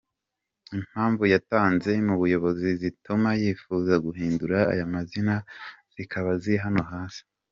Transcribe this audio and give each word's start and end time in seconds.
Impamvu 0.77 1.23
yatanze 1.33 1.91
mu 2.07 2.15
buyobozi 2.21 2.67
zituma 2.81 3.29
yifuza 3.41 3.93
guhindura 4.05 4.57
aya 4.71 4.85
mazina 4.93 5.35
zikaba 5.93 6.31
ziri 6.43 6.59
hano 6.65 6.81
hasi:. 6.91 7.21